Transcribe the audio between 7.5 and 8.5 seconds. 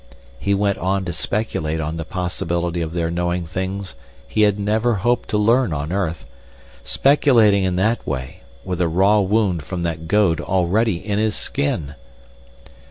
in that way,